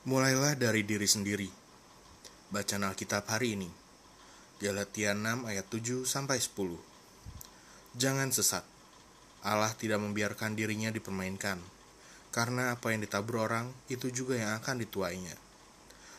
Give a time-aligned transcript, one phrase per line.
[0.00, 1.44] Mulailah dari diri sendiri.
[2.48, 3.68] Bacaan Alkitab hari ini.
[4.56, 6.80] Galatia 6 ayat 7 sampai 10.
[8.00, 8.64] Jangan sesat.
[9.44, 11.60] Allah tidak membiarkan dirinya dipermainkan.
[12.32, 15.36] Karena apa yang ditabur orang itu juga yang akan dituainya.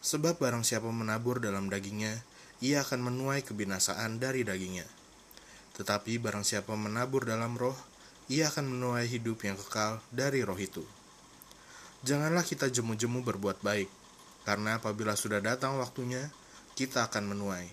[0.00, 2.24] Sebab barang siapa menabur dalam dagingnya,
[2.64, 4.88] ia akan menuai kebinasaan dari dagingnya.
[5.76, 7.76] Tetapi barang siapa menabur dalam roh,
[8.32, 10.80] ia akan menuai hidup yang kekal dari roh itu.
[12.06, 13.90] Janganlah kita jemu-jemu berbuat baik,
[14.46, 16.30] karena apabila sudah datang waktunya,
[16.78, 17.66] kita akan menuai,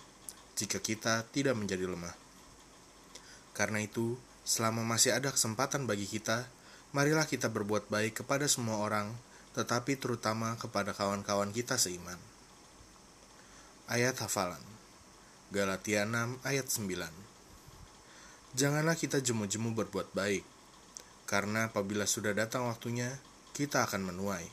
[0.57, 2.17] jika kita tidak menjadi lemah.
[3.53, 6.49] Karena itu, selama masih ada kesempatan bagi kita,
[6.97, 9.13] marilah kita berbuat baik kepada semua orang,
[9.53, 12.17] tetapi terutama kepada kawan-kawan kita seiman.
[13.85, 14.65] Ayat hafalan
[15.53, 16.89] Galatia 6 ayat 9
[18.57, 20.41] Janganlah kita jemu-jemu berbuat baik,
[21.29, 23.13] karena apabila sudah datang waktunya,
[23.53, 24.49] kita akan menuai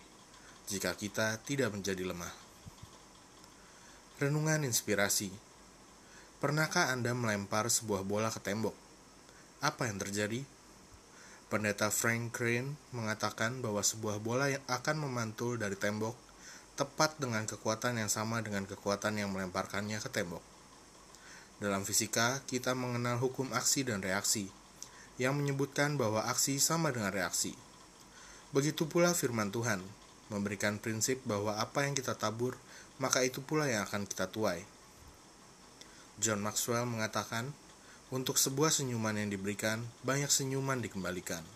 [0.68, 2.28] jika kita tidak menjadi lemah.
[4.20, 5.32] Renungan inspirasi.
[6.36, 8.76] Pernahkah Anda melempar sebuah bola ke tembok?
[9.64, 10.44] Apa yang terjadi?
[11.48, 16.12] Pendeta Frank Crane mengatakan bahwa sebuah bola yang akan memantul dari tembok
[16.76, 20.44] tepat dengan kekuatan yang sama dengan kekuatan yang melemparkannya ke tembok.
[21.56, 24.52] Dalam fisika, kita mengenal hukum aksi dan reaksi,
[25.16, 27.52] yang menyebutkan bahwa aksi sama dengan reaksi.
[28.50, 29.78] Begitu pula firman Tuhan,
[30.26, 32.58] memberikan prinsip bahwa apa yang kita tabur,
[32.98, 34.66] maka itu pula yang akan kita tuai.
[36.18, 37.54] John Maxwell mengatakan,
[38.10, 41.46] untuk sebuah senyuman yang diberikan, banyak senyuman dikembalikan.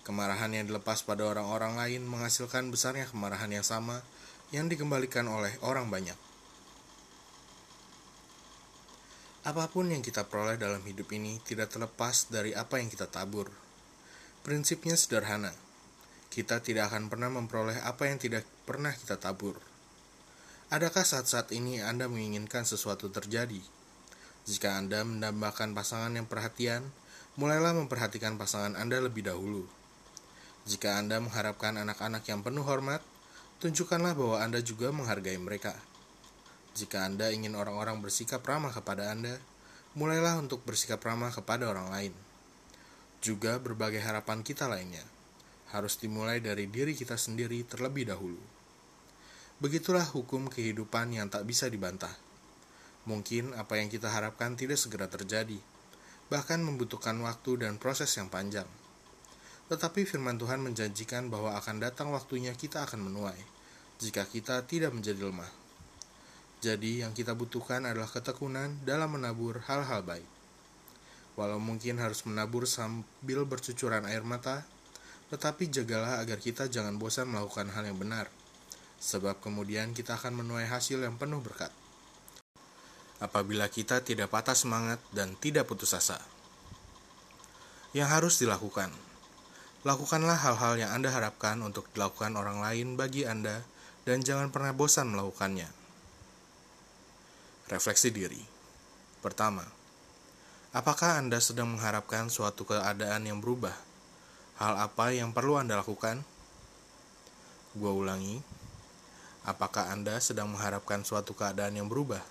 [0.00, 4.00] Kemarahan yang dilepas pada orang-orang lain menghasilkan besarnya kemarahan yang sama
[4.48, 6.16] yang dikembalikan oleh orang banyak.
[9.44, 13.52] Apa pun yang kita peroleh dalam hidup ini tidak terlepas dari apa yang kita tabur.
[14.40, 15.63] Prinsipnya sederhana
[16.34, 19.54] kita tidak akan pernah memperoleh apa yang tidak pernah kita tabur.
[20.66, 23.62] Adakah saat-saat ini Anda menginginkan sesuatu terjadi?
[24.42, 26.90] Jika Anda mendambakan pasangan yang perhatian,
[27.38, 29.62] mulailah memperhatikan pasangan Anda lebih dahulu.
[30.66, 32.98] Jika Anda mengharapkan anak-anak yang penuh hormat,
[33.62, 35.78] tunjukkanlah bahwa Anda juga menghargai mereka.
[36.74, 39.38] Jika Anda ingin orang-orang bersikap ramah kepada Anda,
[39.94, 42.14] mulailah untuk bersikap ramah kepada orang lain.
[43.22, 45.13] Juga berbagai harapan kita lainnya
[45.74, 48.38] harus dimulai dari diri kita sendiri terlebih dahulu.
[49.58, 52.14] Begitulah hukum kehidupan yang tak bisa dibantah.
[53.10, 55.58] Mungkin apa yang kita harapkan tidak segera terjadi,
[56.30, 58.66] bahkan membutuhkan waktu dan proses yang panjang.
[59.66, 63.40] Tetapi firman Tuhan menjanjikan bahwa akan datang waktunya kita akan menuai,
[63.98, 65.50] jika kita tidak menjadi lemah.
[66.64, 70.28] Jadi yang kita butuhkan adalah ketekunan dalam menabur hal-hal baik.
[71.36, 74.64] Walau mungkin harus menabur sambil bercucuran air mata,
[75.34, 78.30] tetapi jagalah agar kita jangan bosan melakukan hal yang benar,
[79.02, 81.74] sebab kemudian kita akan menuai hasil yang penuh berkat.
[83.18, 86.22] Apabila kita tidak patah semangat dan tidak putus asa,
[87.98, 88.94] yang harus dilakukan,
[89.82, 93.66] lakukanlah hal-hal yang Anda harapkan untuk dilakukan orang lain bagi Anda,
[94.06, 95.66] dan jangan pernah bosan melakukannya.
[97.74, 98.38] Refleksi diri
[99.18, 99.66] pertama,
[100.70, 103.93] apakah Anda sedang mengharapkan suatu keadaan yang berubah?
[104.54, 106.22] Hal apa yang perlu Anda lakukan?
[107.74, 108.38] Gua ulangi,
[109.42, 112.22] apakah Anda sedang mengharapkan suatu keadaan yang berubah?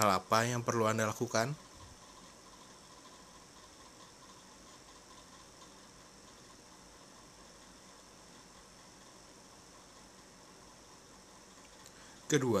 [0.00, 1.52] Hal apa yang perlu Anda lakukan?
[12.28, 12.60] Kedua,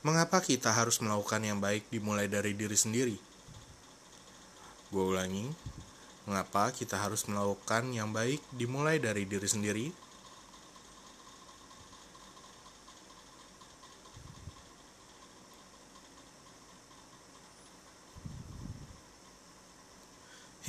[0.00, 3.16] mengapa kita harus melakukan yang baik dimulai dari diri sendiri?
[4.92, 5.48] Gue ulangi,
[6.30, 9.90] Mengapa kita harus melakukan yang baik dimulai dari diri sendiri?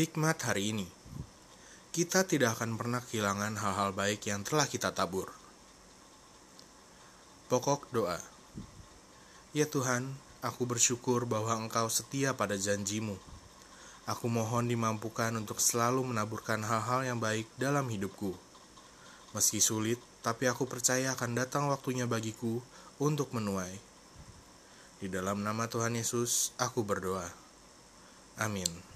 [0.01, 0.89] Hikmat hari ini
[1.93, 5.29] Kita tidak akan pernah kehilangan hal-hal baik yang telah kita tabur.
[7.53, 8.17] Pokok doa
[9.53, 10.09] Ya Tuhan,
[10.41, 13.21] aku bersyukur bahwa Engkau setia pada janjimu
[14.09, 18.33] Aku mohon dimampukan untuk selalu menaburkan hal-hal yang baik dalam hidupku.
[19.37, 22.59] Meski sulit, tapi aku percaya akan datang waktunya bagiku
[22.97, 23.77] untuk menuai.
[25.01, 27.29] Di dalam nama Tuhan Yesus, aku berdoa.
[28.37, 28.90] Amin.